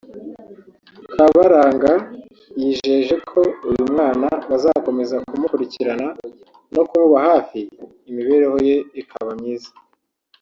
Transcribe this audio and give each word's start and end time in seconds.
Kabaranga 1.13 1.91
yijeje 2.61 3.15
ko 3.29 3.41
uyu 3.69 3.83
mwana 3.91 4.27
bazakomeza 4.49 5.15
kumukurikirana 5.29 6.07
no 6.75 6.83
kumuba 6.89 7.17
hafi 7.29 7.59
imibereho 8.09 8.57
ye 8.67 8.77
ikaba 9.01 9.31
myiza 9.39 9.71